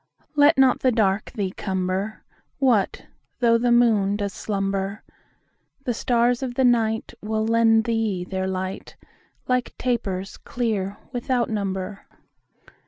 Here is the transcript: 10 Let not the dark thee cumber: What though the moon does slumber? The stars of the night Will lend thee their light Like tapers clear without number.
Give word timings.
10 0.19 0.27
Let 0.35 0.57
not 0.57 0.79
the 0.79 0.91
dark 0.91 1.31
thee 1.33 1.51
cumber: 1.51 2.23
What 2.57 3.05
though 3.37 3.59
the 3.59 3.71
moon 3.71 4.15
does 4.15 4.33
slumber? 4.33 5.03
The 5.83 5.93
stars 5.93 6.41
of 6.41 6.55
the 6.55 6.65
night 6.65 7.13
Will 7.21 7.45
lend 7.45 7.83
thee 7.83 8.23
their 8.23 8.47
light 8.47 8.95
Like 9.47 9.77
tapers 9.77 10.37
clear 10.37 10.97
without 11.13 11.51
number. 11.51 12.07